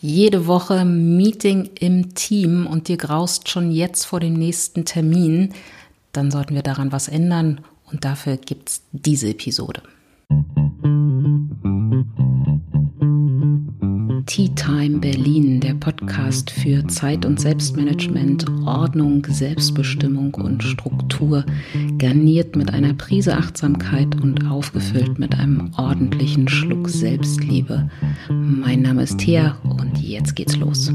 [0.00, 5.54] jede Woche Meeting im Team und dir graust schon jetzt vor dem nächsten Termin,
[6.12, 7.60] dann sollten wir daran was ändern
[7.90, 9.82] und dafür gibt's diese Episode.
[14.38, 21.44] Tea Time Berlin, der Podcast für Zeit- und Selbstmanagement, Ordnung, Selbstbestimmung und Struktur,
[21.98, 27.90] garniert mit einer Prise Achtsamkeit und aufgefüllt mit einem ordentlichen Schluck Selbstliebe.
[28.30, 30.92] Mein Name ist Thea und jetzt geht's los.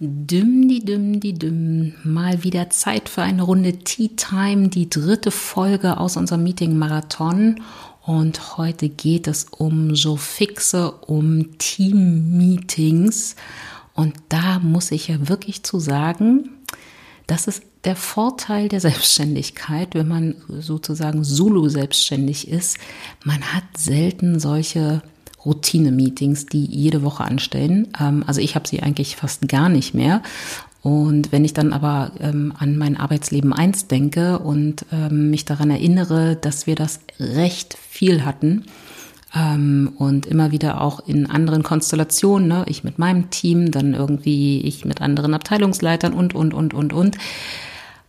[0.00, 1.94] Düm, die düm, die düm.
[2.04, 7.60] Mal wieder Zeit für eine Runde Tea Time, die dritte Folge aus unserem Meeting Marathon.
[8.08, 13.36] Und heute geht es um so fixe, um Team-Meetings.
[13.92, 16.48] Und da muss ich ja wirklich zu sagen,
[17.26, 22.78] das ist der Vorteil der Selbstständigkeit, wenn man sozusagen solo-selbstständig ist.
[23.24, 25.02] Man hat selten solche
[25.44, 27.88] Routine-Meetings, die jede Woche anstellen.
[28.00, 30.22] Ähm, also ich habe sie eigentlich fast gar nicht mehr.
[30.82, 35.70] Und wenn ich dann aber ähm, an mein Arbeitsleben eins denke und ähm, mich daran
[35.70, 38.64] erinnere, dass wir das recht viel hatten
[39.34, 44.60] ähm, und immer wieder auch in anderen Konstellationen, ne, ich mit meinem Team, dann irgendwie
[44.60, 47.18] ich mit anderen Abteilungsleitern und, und, und, und, und,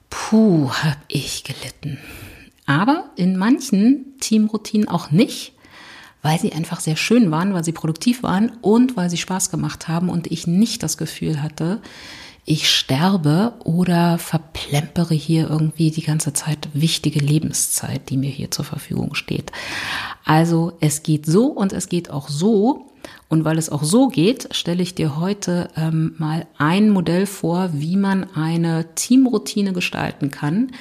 [0.10, 1.98] puh, hab ich gelitten.
[2.68, 5.54] Aber in manchen Teamroutinen auch nicht,
[6.22, 9.88] weil sie einfach sehr schön waren, weil sie produktiv waren und weil sie Spaß gemacht
[9.88, 11.82] haben und ich nicht das Gefühl hatte,
[12.50, 18.66] ich sterbe oder verplempere hier irgendwie die ganze Zeit wichtige Lebenszeit, die mir hier zur
[18.66, 19.52] Verfügung steht.
[20.26, 22.88] Also es geht so und es geht auch so.
[23.28, 27.70] Und weil es auch so geht, stelle ich dir heute ähm, mal ein Modell vor,
[27.74, 30.72] wie man eine Teamroutine gestalten kann,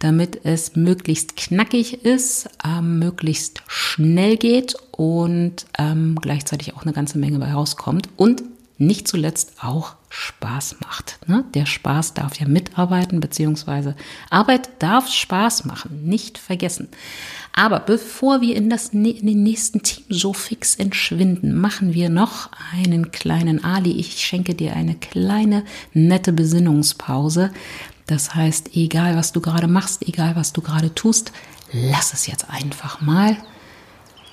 [0.00, 7.16] damit es möglichst knackig ist, ähm, möglichst schnell geht und ähm, gleichzeitig auch eine ganze
[7.16, 8.42] Menge bei rauskommt und
[8.76, 11.18] nicht zuletzt auch Spaß macht.
[11.26, 11.44] Ne?
[11.54, 13.94] Der Spaß darf ja mitarbeiten, beziehungsweise
[14.30, 16.88] Arbeit darf Spaß machen, nicht vergessen.
[17.52, 22.50] Aber bevor wir in, das, in den nächsten Team so fix entschwinden, machen wir noch
[22.72, 23.92] einen kleinen Ali.
[23.92, 27.52] Ich schenke dir eine kleine, nette Besinnungspause.
[28.06, 31.32] Das heißt, egal was du gerade machst, egal was du gerade tust,
[31.72, 33.36] lass es jetzt einfach mal.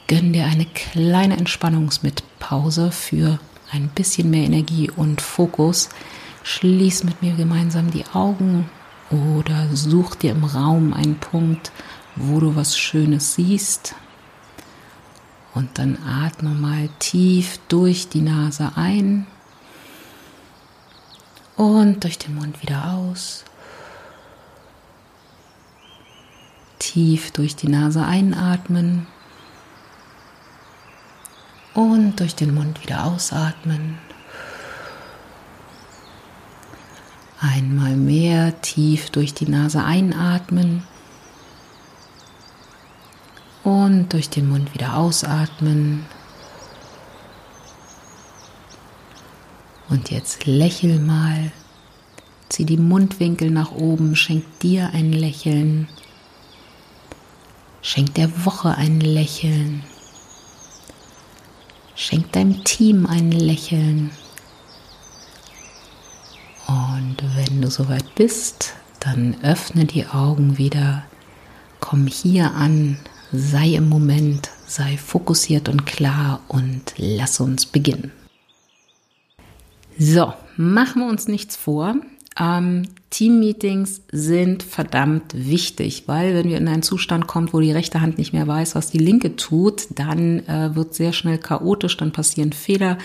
[0.08, 3.40] Gönn dir eine kleine Entspannungsmitpause für
[3.72, 5.90] ein bisschen mehr Energie und Fokus.
[6.44, 8.70] Schließ mit mir gemeinsam die Augen
[9.10, 11.72] oder such dir im Raum einen Punkt,
[12.16, 13.96] wo du was Schönes siehst.
[15.54, 19.28] Und dann atme mal tief durch die Nase ein
[21.58, 23.44] und durch den Mund wieder aus.
[26.80, 29.08] Tief durch die Nase einatmen
[31.74, 33.98] und durch den Mund wieder ausatmen.
[37.40, 40.84] Einmal mehr tief durch die Nase einatmen
[43.64, 46.06] und durch den Mund wieder ausatmen.
[49.90, 51.52] Und jetzt lächel mal,
[52.48, 55.90] zieh die Mundwinkel nach oben, schenk dir ein Lächeln,
[57.82, 59.84] schenk der Woche ein Lächeln.
[62.02, 64.10] Schenk deinem Team ein Lächeln.
[66.66, 71.06] Und wenn du soweit bist, dann öffne die Augen wieder.
[71.80, 72.98] Komm hier an,
[73.32, 78.12] sei im Moment, sei fokussiert und klar und lass uns beginnen.
[79.96, 81.98] So, machen wir uns nichts vor.
[82.40, 88.00] Ähm, Teammeetings sind verdammt wichtig, weil wenn wir in einen Zustand kommen, wo die rechte
[88.00, 92.14] Hand nicht mehr weiß, was die linke tut, dann äh, wird sehr schnell chaotisch, dann
[92.14, 92.98] passieren Fehler,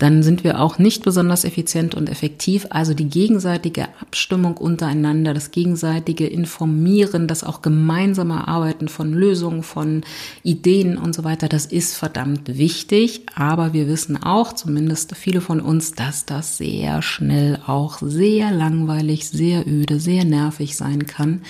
[0.00, 2.66] dann sind wir auch nicht besonders effizient und effektiv.
[2.70, 10.02] Also die gegenseitige Abstimmung untereinander, das gegenseitige Informieren, das auch gemeinsame Arbeiten von Lösungen, von
[10.42, 13.26] Ideen und so weiter, das ist verdammt wichtig.
[13.34, 19.28] Aber wir wissen auch, zumindest viele von uns, dass das sehr schnell auch sehr langweilig,
[19.28, 21.42] sehr öde, sehr nervig sein kann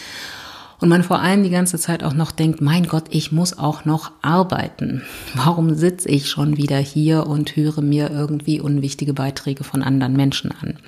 [0.81, 3.85] und man vor allem die ganze Zeit auch noch denkt, mein Gott, ich muss auch
[3.85, 5.03] noch arbeiten.
[5.35, 10.53] Warum sitze ich schon wieder hier und höre mir irgendwie unwichtige Beiträge von anderen Menschen
[10.53, 10.79] an?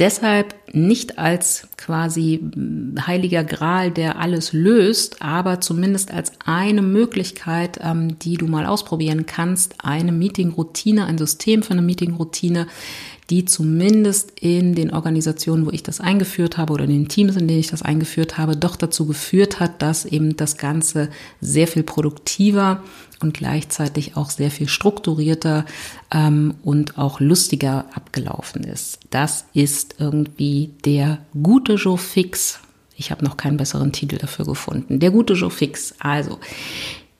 [0.00, 2.40] Deshalb nicht als quasi
[3.06, 9.24] heiliger Gral, der alles löst, aber zumindest als eine Möglichkeit, ähm, die du mal ausprobieren
[9.26, 12.66] kannst, eine Meeting-Routine, ein System für eine Meeting-Routine,
[13.30, 17.48] die zumindest in den Organisationen, wo ich das eingeführt habe oder in den Teams, in
[17.48, 21.08] denen ich das eingeführt habe, doch dazu geführt hat, dass eben das Ganze
[21.40, 22.82] sehr viel produktiver
[23.20, 25.64] und gleichzeitig auch sehr viel strukturierter
[26.12, 28.98] ähm, und auch lustiger abgelaufen ist.
[29.10, 32.60] Das ist irgendwie der gute Joe Fix.
[32.96, 35.00] Ich habe noch keinen besseren Titel dafür gefunden.
[35.00, 35.94] Der gute Joe Fix.
[35.98, 36.38] Also,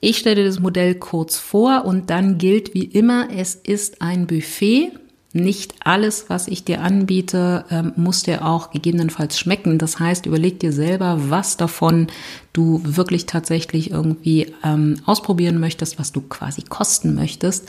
[0.00, 4.92] ich stelle das Modell kurz vor und dann gilt wie immer, es ist ein Buffet
[5.34, 9.78] nicht alles, was ich dir anbiete, ähm, muss dir auch gegebenenfalls schmecken.
[9.78, 12.06] Das heißt, überleg dir selber, was davon
[12.52, 17.68] du wirklich tatsächlich irgendwie ähm, ausprobieren möchtest, was du quasi kosten möchtest.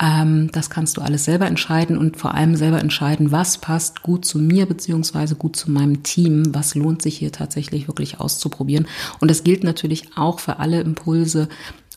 [0.00, 4.24] Ähm, das kannst du alles selber entscheiden und vor allem selber entscheiden, was passt gut
[4.24, 8.86] zu mir beziehungsweise gut zu meinem Team, was lohnt sich hier tatsächlich wirklich auszuprobieren.
[9.18, 11.48] Und das gilt natürlich auch für alle Impulse,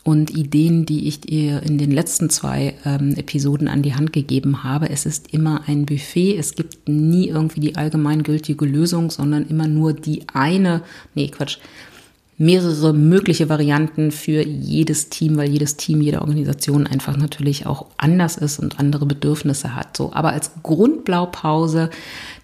[0.04, 4.64] und Ideen, die ich dir in den letzten zwei ähm, Episoden an die Hand gegeben
[4.64, 4.90] habe.
[4.90, 6.38] Es ist immer ein Buffet.
[6.38, 10.82] Es gibt nie irgendwie die allgemeingültige Lösung, sondern immer nur die eine,
[11.16, 11.58] nee, Quatsch,
[12.38, 18.38] mehrere mögliche Varianten für jedes Team, weil jedes Team, jede Organisation einfach natürlich auch anders
[18.38, 19.96] ist und andere Bedürfnisse hat.
[19.96, 21.90] So, aber als Grundblaupause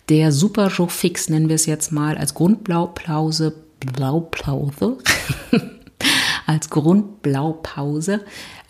[0.07, 4.97] der Super Joe Fix nennen wir es jetzt mal als Grundblaupause, Blaupause.
[6.49, 8.21] als Grundblaupause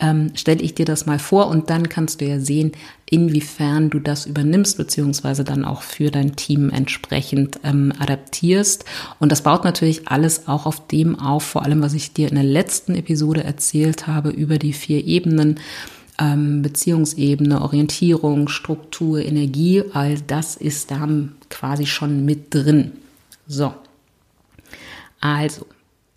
[0.01, 2.73] ähm, stelle ich dir das mal vor und dann kannst du ja sehen,
[3.09, 8.83] inwiefern du das übernimmst, beziehungsweise dann auch für dein Team entsprechend ähm, adaptierst.
[9.19, 12.35] Und das baut natürlich alles auch auf dem auf, vor allem was ich dir in
[12.35, 15.61] der letzten Episode erzählt habe über die vier Ebenen.
[16.19, 21.07] Ähm, Beziehungsebene, Orientierung, Struktur, Energie, all das ist da
[21.49, 22.91] quasi schon mit drin.
[23.47, 23.73] So.
[25.21, 25.65] Also,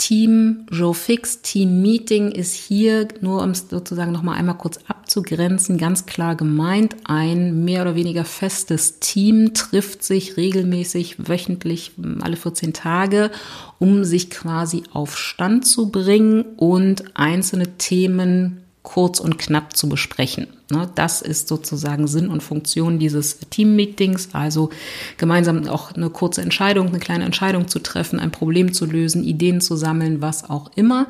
[0.02, 5.78] Team Joe Fix, Team Meeting ist hier, nur um es sozusagen nochmal einmal kurz abzugrenzen,
[5.78, 6.96] ganz klar gemeint.
[7.04, 13.30] Ein mehr oder weniger festes Team trifft sich regelmäßig, wöchentlich, alle 14 Tage,
[13.78, 20.48] um sich quasi auf Stand zu bringen und einzelne Themen kurz und knapp zu besprechen.
[20.70, 24.70] Ne, das ist sozusagen Sinn und Funktion dieses Team-Meetings, also
[25.18, 29.60] gemeinsam auch eine kurze Entscheidung, eine kleine Entscheidung zu treffen, ein Problem zu lösen, Ideen
[29.60, 31.06] zu sammeln, was auch immer.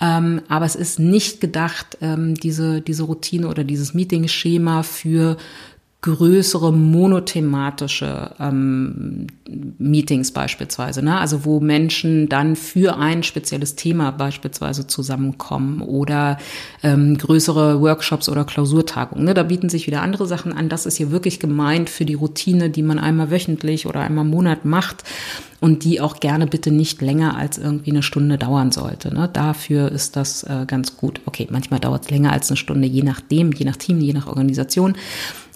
[0.00, 5.36] Ähm, aber es ist nicht gedacht, ähm, diese, diese Routine oder dieses Meeting-Schema für
[6.02, 9.28] größere monothematische ähm,
[9.78, 11.18] Meetings beispielsweise, ne?
[11.18, 16.38] also wo Menschen dann für ein spezielles Thema beispielsweise zusammenkommen oder
[16.82, 19.24] ähm, größere Workshops oder Klausurtagungen.
[19.24, 19.32] Ne?
[19.32, 20.68] Da bieten sich wieder andere Sachen an.
[20.68, 24.30] Das ist hier wirklich gemeint für die Routine, die man einmal wöchentlich oder einmal im
[24.32, 25.04] Monat macht
[25.60, 29.14] und die auch gerne bitte nicht länger als irgendwie eine Stunde dauern sollte.
[29.14, 29.30] Ne?
[29.32, 31.20] Dafür ist das äh, ganz gut.
[31.26, 34.26] Okay, manchmal dauert es länger als eine Stunde, je nachdem, je nach Team, je nach
[34.26, 34.96] Organisation.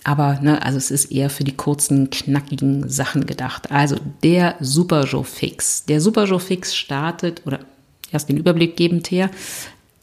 [0.06, 3.72] Aber ne, also es ist eher für die kurzen, knackigen Sachen gedacht.
[3.72, 5.84] Also der Super Joe Fix.
[5.86, 7.58] Der Super Joe Fix startet, oder
[8.12, 9.30] erst den Überblick gebend her,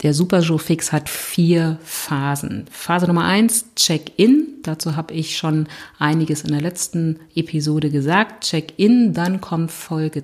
[0.01, 2.65] der Super Joe Fix hat vier Phasen.
[2.69, 4.47] Phase Nummer eins, Check-in.
[4.63, 5.67] Dazu habe ich schon
[5.99, 8.43] einiges in der letzten Episode gesagt.
[8.43, 10.21] Check-in, dann kommt Folge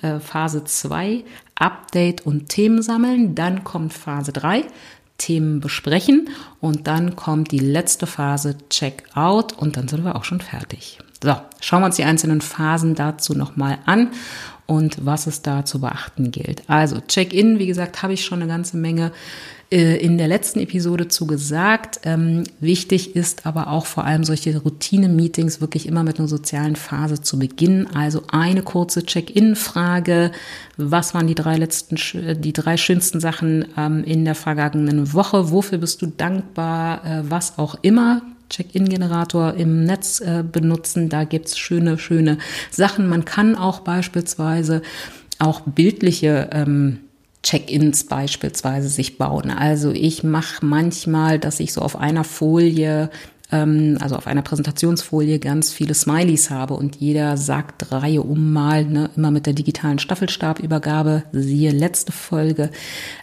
[0.00, 3.34] äh, Phase zwei, Update und Themen sammeln.
[3.34, 4.64] Dann kommt Phase drei,
[5.18, 6.30] Themen besprechen
[6.60, 10.98] und dann kommt die letzte Phase Check-out und dann sind wir auch schon fertig.
[11.22, 14.10] So, schauen wir uns die einzelnen Phasen dazu nochmal an
[14.66, 16.62] und was es da zu beachten gilt.
[16.70, 19.12] Also Check-in, wie gesagt, habe ich schon eine ganze Menge
[19.70, 22.00] äh, in der letzten Episode zu gesagt.
[22.04, 27.20] Ähm, wichtig ist aber auch vor allem solche Routine-Meetings wirklich immer mit einer sozialen Phase
[27.20, 27.86] zu beginnen.
[27.94, 30.32] Also eine kurze Check-in-Frage.
[30.78, 31.96] Was waren die drei letzten,
[32.40, 35.50] die drei schönsten Sachen ähm, in der vergangenen Woche?
[35.50, 37.04] Wofür bist du dankbar?
[37.04, 38.22] Äh, was auch immer.
[38.48, 41.10] Check-in-Generator im Netz äh, benutzen.
[41.10, 42.38] Da gibt's schöne, schöne
[42.70, 43.06] Sachen.
[43.06, 44.80] Man kann auch beispielsweise
[45.38, 47.00] auch bildliche ähm,
[47.42, 49.50] Check-ins beispielsweise sich bauen.
[49.50, 53.10] Also ich mache manchmal, dass ich so auf einer Folie
[53.50, 59.10] also auf einer Präsentationsfolie ganz viele Smileys habe und jeder sagt Reihe um mal, ne,
[59.16, 62.70] immer mit der digitalen Staffelstabübergabe, siehe letzte Folge.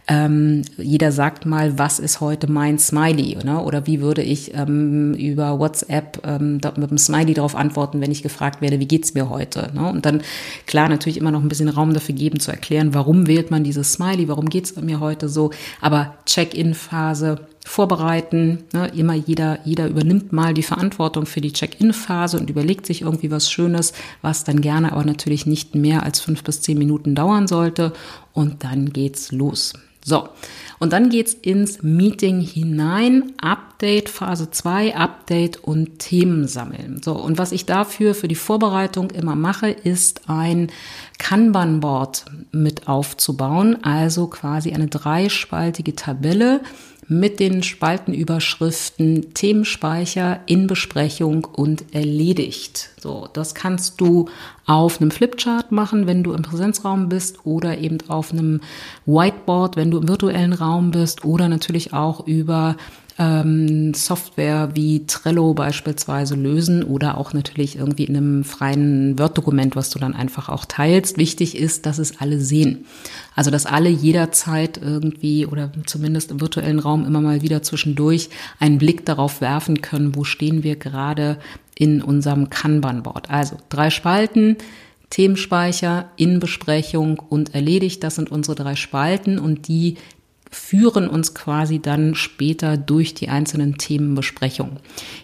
[0.08, 3.62] Ähm, jeder sagt mal, was ist heute mein Smiley, ne?
[3.62, 8.24] oder wie würde ich ähm, über WhatsApp ähm, mit einem Smiley darauf antworten, wenn ich
[8.24, 9.70] gefragt werde, wie geht's mir heute?
[9.76, 9.88] Ne?
[9.88, 10.22] Und dann
[10.66, 13.94] klar natürlich immer noch ein bisschen Raum dafür geben zu erklären, warum wählt man dieses
[13.94, 15.52] Smiley, warum geht's mir heute so,
[15.82, 18.64] aber Check-in-Phase vorbereiten.
[18.74, 18.92] Ne?
[18.96, 23.52] Immer jeder, jeder übernimmt mal die Verantwortung für die Check-in-Phase und überlegt sich irgendwie was
[23.52, 23.92] Schönes,
[24.22, 27.92] was dann gerne aber natürlich nicht mehr als fünf bis zehn Minuten dauern sollte.
[28.34, 29.74] Und dann geht's los.
[30.06, 30.30] So,
[30.78, 33.34] und dann geht's ins Meeting hinein.
[33.76, 37.02] Update, Phase 2, Update und Themen sammeln.
[37.04, 40.72] So, und was ich dafür für die Vorbereitung immer mache, ist ein
[41.18, 43.84] Kanban-Board mit aufzubauen.
[43.84, 46.62] Also quasi eine dreispaltige Tabelle
[47.10, 52.92] mit den Spaltenüberschriften Themenspeicher in Besprechung und erledigt.
[52.98, 54.30] So, das kannst du
[54.66, 58.62] auf einem Flipchart machen, wenn du im Präsenzraum bist oder eben auf einem
[59.06, 62.78] Whiteboard, wenn du im virtuellen Raum bist oder natürlich auch über
[63.18, 69.90] ähm, Software wie Trello beispielsweise lösen oder auch natürlich irgendwie in einem freien Word-Dokument, was
[69.90, 71.18] du dann einfach auch teilst.
[71.18, 72.86] Wichtig ist, dass es alle sehen.
[73.34, 78.30] Also, dass alle jederzeit irgendwie oder zumindest im virtuellen Raum immer mal wieder zwischendurch
[78.60, 81.38] einen Blick darauf werfen können, wo stehen wir gerade
[81.78, 83.30] in unserem Kanban-Board.
[83.30, 84.58] Also drei Spalten,
[85.10, 88.04] Themenspeicher, Inbesprechung und erledigt.
[88.04, 89.96] Das sind unsere drei Spalten und die
[90.56, 94.78] führen uns quasi dann später durch die einzelnen Themenbesprechungen.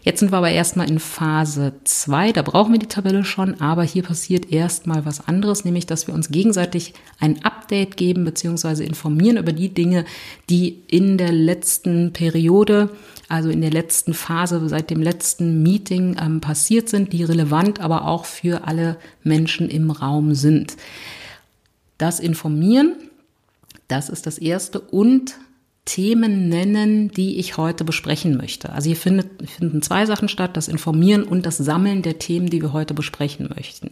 [0.03, 3.83] Jetzt sind wir aber erstmal in Phase 2, da brauchen wir die Tabelle schon, aber
[3.83, 8.83] hier passiert erstmal was anderes, nämlich dass wir uns gegenseitig ein Update geben bzw.
[8.83, 10.05] informieren über die Dinge,
[10.49, 12.89] die in der letzten Periode,
[13.29, 18.05] also in der letzten Phase, seit dem letzten Meeting ähm, passiert sind, die relevant aber
[18.05, 20.75] auch für alle Menschen im Raum sind.
[21.97, 22.95] Das Informieren
[23.91, 24.79] das ist das Erste.
[24.79, 25.35] Und
[25.85, 28.71] Themen nennen, die ich heute besprechen möchte.
[28.71, 32.61] Also hier findet, finden zwei Sachen statt, das Informieren und das Sammeln der Themen, die
[32.61, 33.89] wir heute besprechen möchten.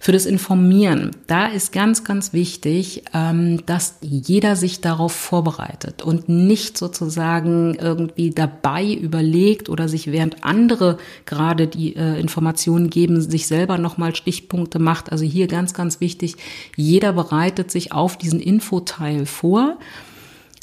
[0.00, 6.28] Für das Informieren, da ist ganz, ganz wichtig, ähm, dass jeder sich darauf vorbereitet und
[6.28, 13.48] nicht sozusagen irgendwie dabei überlegt oder sich während andere gerade die äh, Informationen geben, sich
[13.48, 15.10] selber nochmal Stichpunkte macht.
[15.10, 16.36] Also hier ganz, ganz wichtig,
[16.76, 19.78] jeder bereitet sich auf diesen Infoteil vor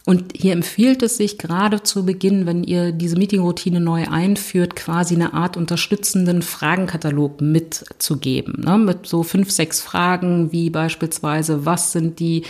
[0.06, 5.16] und hier empfiehlt es sich gerade zu Beginn, wenn ihr diese Meetingroutine neu einführt, quasi
[5.16, 8.62] eine Art unterstützenden Fragenkatalog mitzugeben.
[8.64, 8.78] Ne?
[8.78, 12.44] Mit so fünf, sechs Fragen, wie beispielsweise, was sind die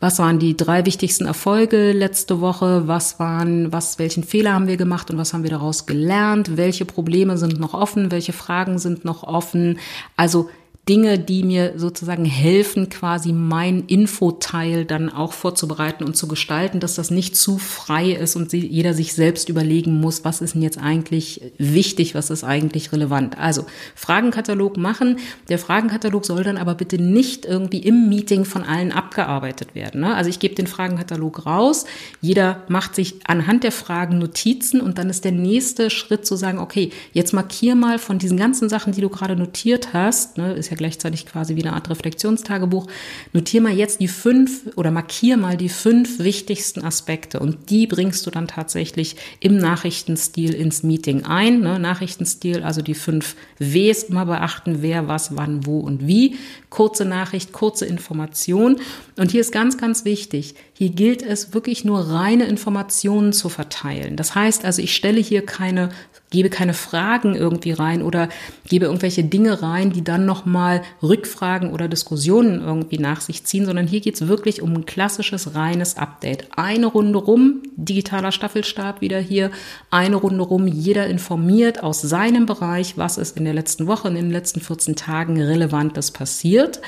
[0.00, 2.86] was waren die drei wichtigsten Erfolge letzte Woche?
[2.86, 6.58] Was waren, was, welchen Fehler haben wir gemacht und was haben wir daraus gelernt?
[6.58, 8.10] Welche Probleme sind noch offen?
[8.10, 9.78] Welche Fragen sind noch offen?
[10.14, 10.50] Also
[10.88, 16.94] Dinge, die mir sozusagen helfen, quasi mein Infoteil dann auch vorzubereiten und zu gestalten, dass
[16.94, 20.76] das nicht zu frei ist und jeder sich selbst überlegen muss, was ist denn jetzt
[20.76, 23.38] eigentlich wichtig, was ist eigentlich relevant.
[23.38, 23.64] Also
[23.94, 25.16] Fragenkatalog machen.
[25.48, 30.02] Der Fragenkatalog soll dann aber bitte nicht irgendwie im Meeting von allen abgearbeitet werden.
[30.02, 30.14] Ne?
[30.14, 31.86] Also ich gebe den Fragenkatalog raus.
[32.20, 36.58] Jeder macht sich anhand der Fragen Notizen und dann ist der nächste Schritt zu sagen,
[36.58, 40.70] okay, jetzt markier mal von diesen ganzen Sachen, die du gerade notiert hast, ne, ist
[40.70, 42.86] ja ja gleichzeitig quasi wie eine Art Reflexionstagebuch.
[43.32, 48.26] Notier mal jetzt die fünf oder markier mal die fünf wichtigsten Aspekte und die bringst
[48.26, 51.60] du dann tatsächlich im Nachrichtenstil ins Meeting ein.
[51.60, 51.78] Ne?
[51.78, 56.36] Nachrichtenstil, also die fünf Ws immer beachten, wer, was, wann, wo und wie.
[56.70, 58.76] Kurze Nachricht, kurze Information.
[59.16, 64.16] Und hier ist ganz, ganz wichtig, hier gilt es wirklich nur reine Informationen zu verteilen.
[64.16, 65.90] Das heißt also, ich stelle hier keine
[66.34, 68.28] gebe keine Fragen irgendwie rein oder
[68.68, 73.86] gebe irgendwelche Dinge rein, die dann nochmal Rückfragen oder Diskussionen irgendwie nach sich ziehen, sondern
[73.86, 76.48] hier geht es wirklich um ein klassisches, reines Update.
[76.56, 79.52] Eine Runde rum, digitaler Staffelstab wieder hier,
[79.90, 84.16] eine Runde rum, jeder informiert aus seinem Bereich, was ist in der letzten Woche, in
[84.16, 86.80] den letzten 14 Tagen Relevantes passiert.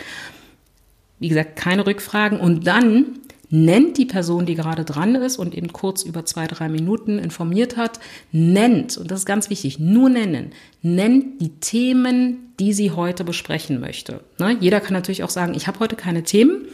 [1.21, 2.41] Wie gesagt, keine Rückfragen.
[2.41, 6.69] Und dann nennt die Person, die gerade dran ist und eben kurz über zwei, drei
[6.69, 8.01] Minuten informiert hat,
[8.33, 13.81] nennt, und das ist ganz wichtig, nur nennen, nennt die Themen, die sie heute besprechen
[13.81, 14.21] möchte.
[14.39, 14.57] Ne?
[14.61, 16.67] Jeder kann natürlich auch sagen, ich habe heute keine Themen.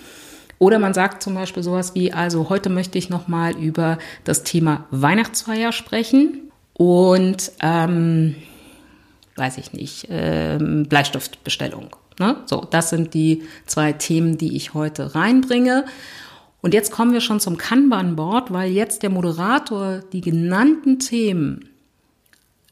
[0.59, 4.87] Oder man sagt zum Beispiel sowas wie, also heute möchte ich nochmal über das Thema
[4.93, 8.37] Weihnachtsfeier sprechen und, ähm,
[9.35, 11.97] weiß ich nicht, ähm, Bleistiftbestellung.
[12.21, 12.37] Ne?
[12.47, 15.85] So, das sind die zwei Themen, die ich heute reinbringe.
[16.63, 21.69] Und jetzt kommen wir schon zum Kanban-Board, weil jetzt der Moderator die genannten Themen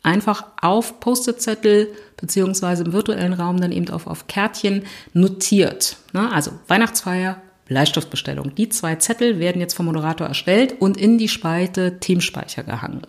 [0.03, 5.97] einfach auf Post-it-Zettel beziehungsweise im virtuellen Raum dann eben auf, auf Kärtchen notiert.
[6.13, 6.33] Ne?
[6.33, 8.55] Also Weihnachtsfeier, Bleistiftbestellung.
[8.55, 13.03] Die zwei Zettel werden jetzt vom Moderator erstellt und in die Spalte Themenspeicher gehangen.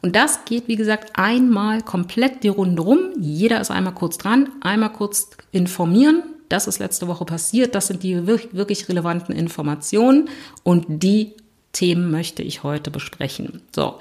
[0.00, 3.12] Und das geht, wie gesagt, einmal komplett die Runde rum.
[3.18, 8.02] Jeder ist einmal kurz dran, einmal kurz informieren, das ist letzte Woche passiert, das sind
[8.02, 10.28] die wirklich relevanten Informationen
[10.62, 11.34] und die
[11.72, 13.62] Themen möchte ich heute besprechen.
[13.74, 13.98] So.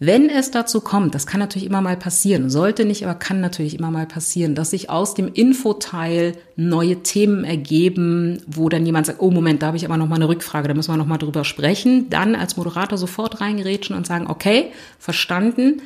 [0.00, 3.76] Wenn es dazu kommt, das kann natürlich immer mal passieren, sollte nicht, aber kann natürlich
[3.76, 9.20] immer mal passieren, dass sich aus dem Infoteil neue Themen ergeben, wo dann jemand sagt,
[9.20, 11.18] oh Moment, da habe ich aber noch mal eine Rückfrage, da müssen wir noch mal
[11.18, 15.82] drüber sprechen, dann als Moderator sofort reingerätschen und sagen, okay, verstanden,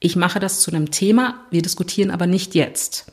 [0.00, 3.10] ich mache das zu einem Thema, wir diskutieren aber nicht jetzt.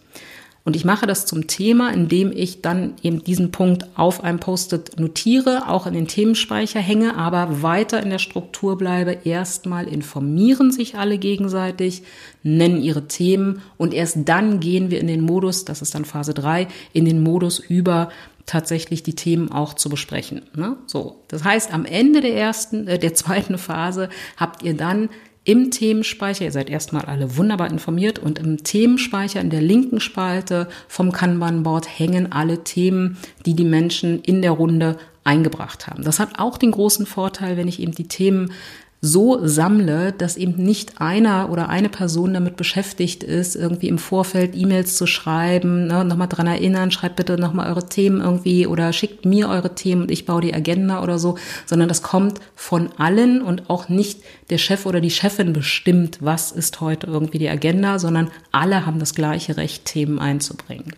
[0.67, 4.99] Und ich mache das zum Thema, indem ich dann eben diesen Punkt auf einem Post-it
[4.99, 9.17] notiere, auch in den Themenspeicher hänge, aber weiter in der Struktur bleibe.
[9.23, 12.03] Erstmal informieren sich alle gegenseitig,
[12.43, 16.33] nennen ihre Themen und erst dann gehen wir in den Modus, das ist dann Phase
[16.33, 18.09] drei, in den Modus über
[18.45, 20.41] tatsächlich die Themen auch zu besprechen.
[20.53, 20.75] Ne?
[20.85, 25.07] So, das heißt, am Ende der ersten, äh, der zweiten Phase habt ihr dann
[25.47, 30.67] im Themenspeicher, ihr seid erstmal alle wunderbar informiert und im Themenspeicher in der linken Spalte
[30.89, 36.03] vom Kanban-Board hängen alle Themen, die die Menschen in der Runde eingebracht haben.
[36.03, 38.51] Das hat auch den großen Vorteil, wenn ich eben die Themen
[38.99, 44.55] so sammle, dass eben nicht einer oder eine Person damit beschäftigt ist, irgendwie im Vorfeld
[44.55, 49.23] E-Mails zu schreiben, ne, nochmal dran erinnern, schreibt bitte nochmal eure Themen irgendwie oder schickt
[49.25, 51.37] mir eure Themen und ich baue die Agenda oder so,
[51.67, 56.51] sondern das kommt von allen und auch nicht der Chef oder die Chefin bestimmt, was
[56.51, 60.93] ist heute irgendwie die Agenda, sondern alle haben das gleiche Recht, Themen einzubringen.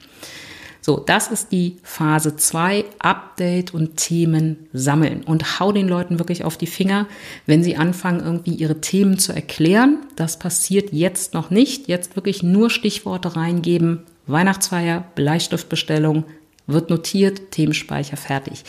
[0.81, 6.43] So, das ist die Phase 2, Update und Themen sammeln und hau den Leuten wirklich
[6.45, 7.07] auf die Finger,
[7.45, 9.99] wenn sie anfangen, irgendwie ihre Themen zu erklären.
[10.15, 11.87] Das passiert jetzt noch nicht.
[11.87, 14.03] Jetzt wirklich nur Stichworte reingeben.
[14.25, 16.23] Weihnachtsfeier, Bleistiftbestellung,
[16.71, 18.63] wird notiert, Themenspeicher fertig.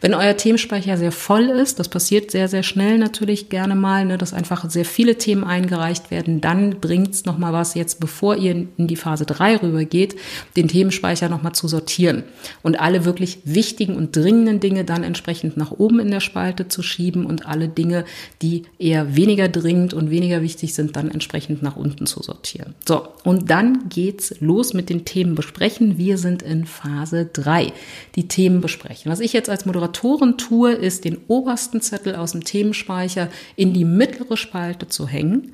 [0.00, 4.16] Wenn euer Themenspeicher sehr voll ist, das passiert sehr, sehr schnell natürlich gerne mal, ne,
[4.16, 8.66] dass einfach sehr viele Themen eingereicht werden, dann bringt's noch mal was jetzt, bevor ihr
[8.76, 10.16] in die Phase 3 rübergeht,
[10.56, 12.22] den Themenspeicher noch mal zu sortieren
[12.62, 16.82] und alle wirklich wichtigen und dringenden Dinge dann entsprechend nach oben in der Spalte zu
[16.82, 18.04] schieben und alle Dinge,
[18.40, 22.74] die eher weniger dringend und weniger wichtig sind, dann entsprechend nach unten zu sortieren.
[22.88, 25.98] So, und dann geht's los mit den Themen besprechen.
[25.98, 27.72] Wir sind in Phase 3 drei
[28.16, 29.10] die Themen besprechen.
[29.10, 33.84] Was ich jetzt als Moderatorin tue, ist den obersten Zettel aus dem Themenspeicher in die
[33.84, 35.52] mittlere Spalte zu hängen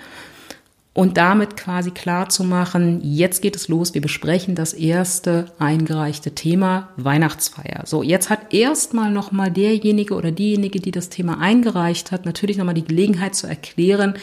[0.96, 6.30] und damit quasi klar zu machen, jetzt geht es los, wir besprechen das erste eingereichte
[6.30, 7.82] Thema Weihnachtsfeier.
[7.84, 12.72] So, jetzt hat erstmal nochmal derjenige oder diejenige, die das Thema eingereicht hat, natürlich nochmal
[12.72, 14.14] die Gelegenheit zu erklären,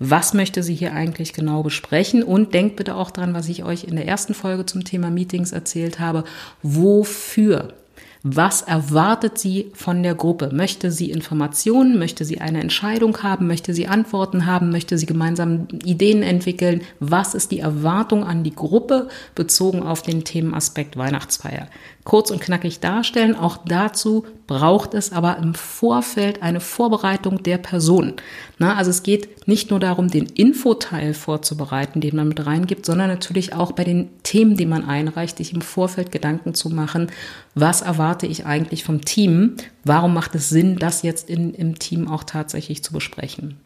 [0.00, 3.84] was möchte sie hier eigentlich genau besprechen und denkt bitte auch dran, was ich euch
[3.84, 6.24] in der ersten Folge zum Thema Meetings erzählt habe,
[6.62, 7.74] wofür
[8.22, 10.50] was erwartet sie von der Gruppe?
[10.52, 11.98] Möchte sie Informationen?
[11.98, 13.46] Möchte sie eine Entscheidung haben?
[13.46, 14.70] Möchte sie Antworten haben?
[14.70, 16.82] Möchte sie gemeinsam Ideen entwickeln?
[16.98, 21.68] Was ist die Erwartung an die Gruppe bezogen auf den Themenaspekt Weihnachtsfeier?
[22.04, 23.36] kurz und knackig darstellen.
[23.36, 28.14] Auch dazu braucht es aber im Vorfeld eine Vorbereitung der Person.
[28.62, 33.08] Na, also es geht nicht nur darum, den Infoteil vorzubereiten, den man mit reingibt, sondern
[33.08, 37.10] natürlich auch bei den Themen, die man einreicht, sich im Vorfeld Gedanken zu machen,
[37.54, 39.56] was erwarte ich eigentlich vom Team?
[39.82, 43.56] Warum macht es Sinn, das jetzt in, im Team auch tatsächlich zu besprechen?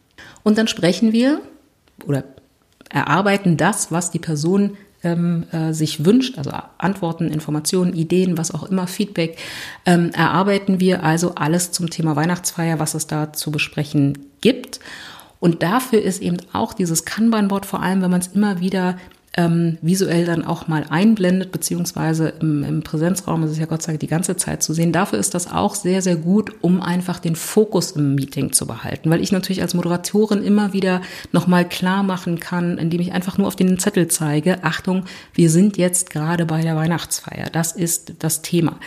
[0.45, 1.41] Und dann sprechen wir
[2.07, 2.23] oder
[2.89, 8.65] erarbeiten das, was die Person ähm, äh, sich wünscht, also Antworten, Informationen, Ideen, was auch
[8.65, 9.39] immer, Feedback,
[9.87, 14.81] ähm, erarbeiten wir also alles zum Thema Weihnachtsfeier, was es da zu besprechen gibt.
[15.41, 18.97] Und dafür ist eben auch dieses Kanban-Board, vor allem wenn man es immer wieder
[19.37, 23.93] ähm, visuell dann auch mal einblendet, beziehungsweise im, im Präsenzraum ist es ja Gott sei
[23.93, 24.93] Dank die ganze Zeit zu sehen.
[24.93, 29.11] Dafür ist das auch sehr, sehr gut, um einfach den Fokus im Meeting zu behalten,
[29.11, 31.01] weil ich natürlich als Moderatorin immer wieder
[31.33, 35.77] nochmal klar machen kann, indem ich einfach nur auf den Zettel zeige, Achtung, wir sind
[35.77, 37.49] jetzt gerade bei der Weihnachtsfeier.
[37.51, 38.79] Das ist das Thema.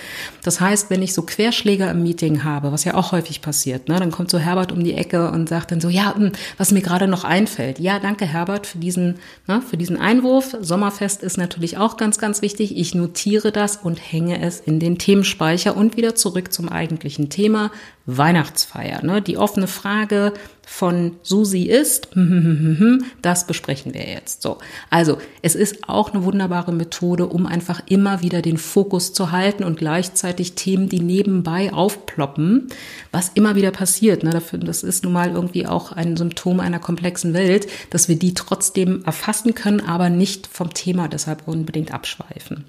[0.44, 4.00] Das heißt, wenn ich so Querschläger im Meeting habe, was ja auch häufig passiert, ne,
[4.00, 6.82] dann kommt so Herbert um die Ecke und sagt dann so, ja, hm, was mir
[6.82, 7.80] gerade noch einfällt.
[7.80, 9.16] Ja, danke Herbert für diesen,
[9.48, 10.56] ne, für diesen Einwurf Einwurf.
[10.62, 12.78] Sommerfest ist natürlich auch ganz, ganz wichtig.
[12.78, 17.72] Ich notiere das und hänge es in den Themenspeicher und wieder zurück zum eigentlichen Thema
[18.08, 19.04] Weihnachtsfeier.
[19.04, 19.22] Ne?
[19.22, 20.34] Die offene Frage
[20.66, 22.08] von Susi ist,
[23.22, 24.42] das besprechen wir jetzt.
[24.42, 24.58] So.
[24.90, 29.66] Also, es ist auch eine wunderbare Methode, um einfach immer wieder den Fokus zu halten
[29.66, 32.70] und gleichzeitig Themen, die nebenbei aufploppen,
[33.12, 34.24] was immer wieder passiert.
[34.24, 34.42] Ne?
[34.62, 39.04] Das ist nun mal irgendwie auch ein Symptom einer komplexen Welt, dass wir die trotzdem
[39.04, 42.64] erfassen können, aber nicht vom Thema deshalb unbedingt abschweifen.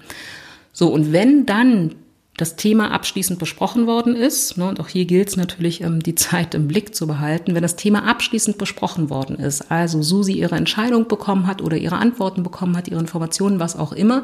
[0.73, 1.95] So, und wenn dann
[2.39, 6.15] das Thema abschließend besprochen worden ist, ne, und auch hier gilt es natürlich, ähm, die
[6.15, 10.55] Zeit im Blick zu behalten, wenn das Thema abschließend besprochen worden ist, also Susi ihre
[10.55, 14.23] Entscheidung bekommen hat oder ihre Antworten bekommen hat, ihre Informationen, was auch immer,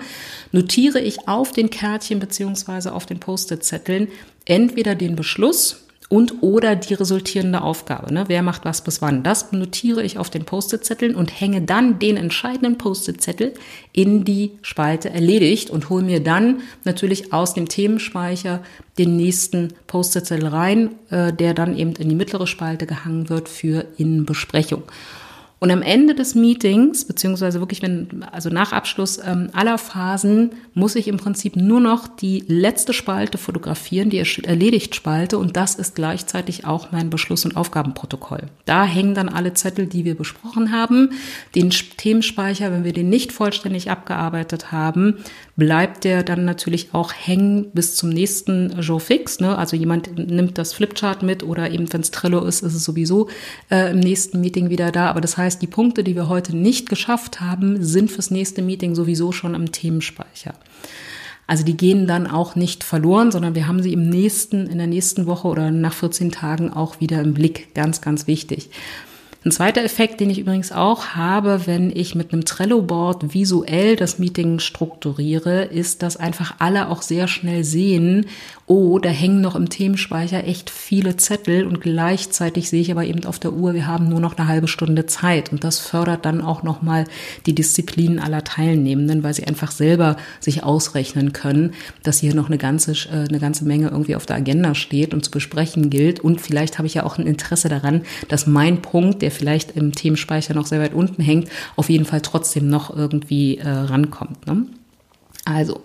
[0.51, 4.07] notiere ich auf den Kärtchen beziehungsweise auf den Post-it-Zetteln
[4.45, 5.84] entweder den Beschluss
[6.15, 8.13] und oder die resultierende Aufgabe.
[8.13, 8.23] Ne?
[8.27, 9.21] Wer macht was bis wann?
[9.21, 13.53] Das notiere ich auf den Post-it-Zetteln und hänge dann den entscheidenden Post-it-Zettel
[13.91, 18.63] in die Spalte erledigt und hole mir dann natürlich aus dem Themenspeicher
[18.97, 23.85] den nächsten Post-it-Zettel rein, äh, der dann eben in die mittlere Spalte gehangen wird für
[23.97, 24.83] in Besprechung.
[25.59, 30.95] Und am Ende des Meetings, beziehungsweise wirklich, wenn, also nach Abschluss ähm, aller Phasen, muss
[30.95, 35.95] ich im Prinzip nur noch die letzte Spalte fotografieren, die erledigt Spalte, und das ist
[35.95, 38.43] gleichzeitig auch mein Beschluss- und Aufgabenprotokoll.
[38.65, 41.11] Da hängen dann alle Zettel, die wir besprochen haben.
[41.55, 45.19] Den Themenspeicher, wenn wir den nicht vollständig abgearbeitet haben,
[45.55, 49.39] bleibt der dann natürlich auch hängen bis zum nächsten Joe Fix.
[49.39, 49.57] Ne?
[49.57, 53.29] Also jemand nimmt das Flipchart mit oder eben, wenn es Trello ist, ist es sowieso
[53.71, 55.09] äh, im nächsten Meeting wieder da.
[55.09, 58.95] Aber das heißt, die Punkte, die wir heute nicht geschafft haben, sind fürs nächste Meeting
[58.95, 60.53] sowieso schon im Themenspeicher.
[61.47, 64.87] Also die gehen dann auch nicht verloren, sondern wir haben sie im nächsten, in der
[64.87, 67.73] nächsten Woche oder nach 14 Tagen auch wieder im Blick.
[67.75, 68.69] Ganz, ganz wichtig.
[69.45, 74.17] Ein zweiter Effekt, den ich übrigens auch habe, wenn ich mit einem Trello-Board visuell das
[74.17, 78.25] Meeting strukturiere, ist, dass einfach alle auch sehr schnell sehen,
[78.67, 83.23] oh, da hängen noch im Themenspeicher echt viele Zettel und gleichzeitig sehe ich aber eben
[83.25, 86.41] auf der Uhr, wir haben nur noch eine halbe Stunde Zeit und das fördert dann
[86.41, 87.05] auch nochmal
[87.45, 92.57] die Disziplinen aller Teilnehmenden, weil sie einfach selber sich ausrechnen können, dass hier noch eine
[92.57, 96.41] ganze, äh, eine ganze Menge irgendwie auf der Agenda steht und zu besprechen gilt und
[96.41, 100.55] vielleicht habe ich ja auch ein Interesse daran, dass mein Punkt, der vielleicht im Themenspeicher
[100.55, 104.47] noch sehr weit unten hängt, auf jeden Fall trotzdem noch irgendwie äh, rankommt.
[104.47, 104.65] Ne?
[105.45, 105.83] Also,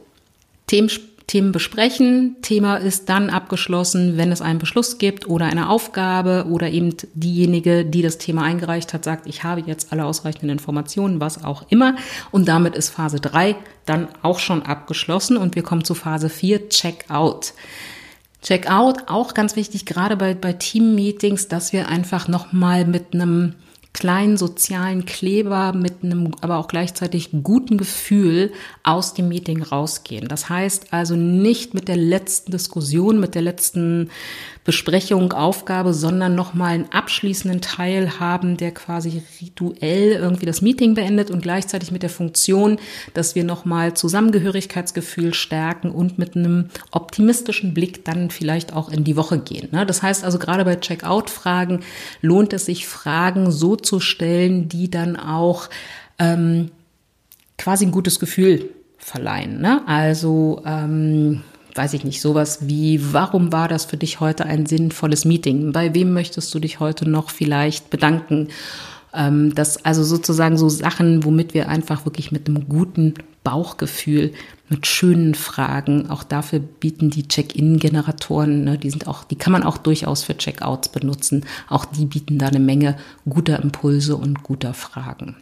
[0.71, 0.89] Themen,
[1.31, 2.35] Themen besprechen.
[2.43, 7.85] Thema ist dann abgeschlossen, wenn es einen Beschluss gibt oder eine Aufgabe oder eben diejenige,
[7.85, 11.95] die das Thema eingereicht hat, sagt, ich habe jetzt alle ausreichenden Informationen, was auch immer.
[12.33, 13.55] Und damit ist Phase 3
[13.87, 17.53] dann auch schon abgeschlossen und wir kommen zu Phase 4, Check-out.
[18.43, 23.55] Checkout, auch ganz wichtig, gerade bei, bei Team-Meetings, dass wir einfach nochmal mit einem
[23.93, 30.29] kleinen sozialen Kleber mit einem aber auch gleichzeitig guten Gefühl aus dem Meeting rausgehen.
[30.29, 34.11] Das heißt also nicht mit der letzten Diskussion, mit der letzten
[34.65, 41.31] Besprechung, Aufgabe, sondern nochmal einen abschließenden Teil haben, der quasi rituell irgendwie das Meeting beendet
[41.31, 42.79] und gleichzeitig mit der Funktion,
[43.15, 49.17] dass wir nochmal Zusammengehörigkeitsgefühl stärken und mit einem optimistischen Blick dann vielleicht auch in die
[49.17, 49.69] Woche gehen.
[49.73, 49.87] Ne?
[49.87, 51.81] Das heißt also gerade bei Checkout-Fragen
[52.21, 55.69] lohnt es sich, Fragen so stellen, die dann auch
[56.19, 56.71] ähm,
[57.59, 59.61] quasi ein gutes Gefühl verleihen.
[59.61, 59.83] Ne?
[59.87, 61.43] Also ähm,
[61.75, 65.73] weiß ich nicht, sowas wie, warum war das für dich heute ein sinnvolles Meeting?
[65.73, 68.49] Bei wem möchtest du dich heute noch vielleicht bedanken?
[69.15, 74.33] Ähm, das also sozusagen so Sachen, womit wir einfach wirklich mit einem guten Bauchgefühl,
[74.69, 79.65] mit schönen Fragen, auch dafür bieten die Check-in-Generatoren, ne, die sind auch, die kann man
[79.65, 81.45] auch durchaus für Checkouts benutzen.
[81.69, 82.97] Auch die bieten da eine Menge
[83.29, 85.37] guter Impulse und guter Fragen.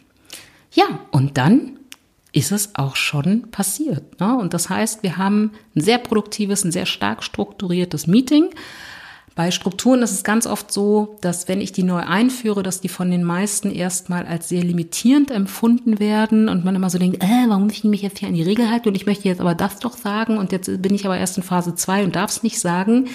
[0.71, 1.77] Ja, und dann
[2.31, 4.19] ist es auch schon passiert.
[4.19, 4.37] Ne?
[4.37, 8.49] Und das heißt, wir haben ein sehr produktives, ein sehr stark strukturiertes Meeting.
[9.35, 12.89] Bei Strukturen ist es ganz oft so, dass wenn ich die neu einführe, dass die
[12.89, 17.45] von den meisten erstmal als sehr limitierend empfunden werden und man immer so denkt, äh,
[17.47, 19.55] warum muss ich mich jetzt hier an die Regel halten und ich möchte jetzt aber
[19.55, 22.43] das doch sagen und jetzt bin ich aber erst in Phase 2 und darf es
[22.43, 23.07] nicht sagen.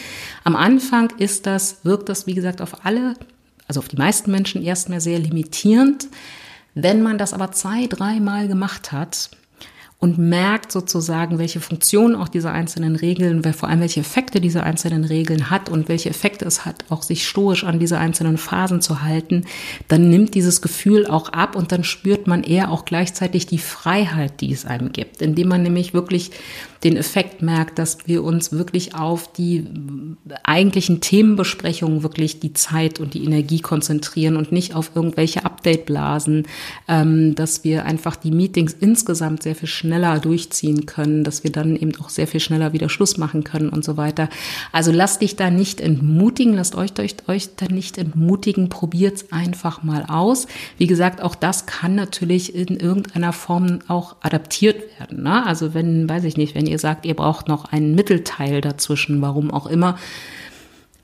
[0.45, 3.15] Am Anfang ist das, wirkt das, wie gesagt, auf alle,
[3.69, 6.09] also auf die meisten Menschen erstmal sehr limitierend.
[6.75, 9.31] Wenn man das aber zwei, dreimal gemacht hat,
[10.05, 15.05] und merkt sozusagen, welche Funktionen auch diese einzelnen Regeln, vor allem welche Effekte diese einzelnen
[15.05, 19.01] Regeln hat und welche Effekte es hat, auch sich stoisch an diese einzelnen Phasen zu
[19.01, 19.47] halten,
[19.89, 24.43] dann nimmt dieses Gefühl auch ab und dann spürt man eher auch gleichzeitig die Freiheit,
[24.43, 26.33] die es einem gibt, indem man nämlich wirklich
[26.85, 29.67] den Effekt merkt, dass wir uns wirklich auf die
[30.43, 36.47] eigentlichen Themenbesprechungen wirklich die Zeit und die Energie konzentrieren und nicht auf irgendwelche Update-Blasen,
[36.87, 41.75] ähm, dass wir einfach die Meetings insgesamt sehr viel schneller durchziehen können, dass wir dann
[41.75, 44.29] eben auch sehr viel schneller wieder Schluss machen können und so weiter.
[44.73, 49.83] Also lasst dich da nicht entmutigen, lasst euch, euch, euch da nicht entmutigen, probiert's einfach
[49.83, 50.47] mal aus.
[50.77, 55.23] Wie gesagt, auch das kann natürlich in irgendeiner Form auch adaptiert werden.
[55.23, 55.47] Ne?
[55.47, 59.23] Also wenn, weiß ich nicht, wenn ihr ihr sagt, ihr braucht noch einen Mittelteil dazwischen,
[59.23, 59.97] warum auch immer,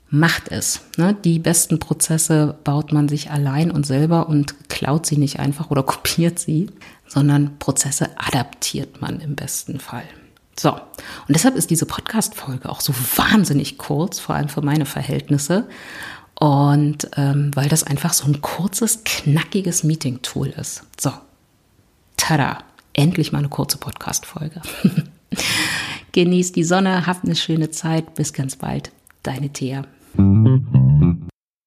[0.09, 0.81] macht es.
[0.97, 1.15] Ne?
[1.23, 5.83] Die besten Prozesse baut man sich allein und selber und klaut sie nicht einfach oder
[5.95, 6.67] kopiert sie,
[7.11, 10.05] sondern Prozesse adaptiert man im besten Fall.
[10.57, 10.79] So, und
[11.27, 15.67] deshalb ist diese Podcast-Folge auch so wahnsinnig kurz, vor allem für meine Verhältnisse.
[16.35, 20.83] Und ähm, weil das einfach so ein kurzes, knackiges Meeting-Tool ist.
[20.97, 21.11] So,
[22.15, 22.59] tada,
[22.93, 24.61] endlich mal eine kurze Podcast-Folge.
[26.13, 28.15] Genieß die Sonne, habt eine schöne Zeit.
[28.15, 28.93] Bis ganz bald.
[29.21, 29.83] Deine Thea.